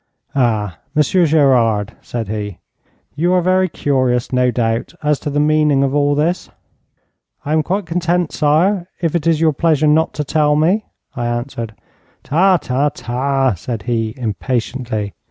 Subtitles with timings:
[0.33, 2.57] 'Ah, Monsieur Gerard,' said he,
[3.13, 6.49] 'you are very curious, no doubt, as to the meaning of all this?'
[7.45, 10.85] 'I am quite content, sire, if it is your pleasure not to tell me,'
[11.15, 11.75] I answered.
[12.23, 15.13] 'Ta, ta, ta,' said he impatiently.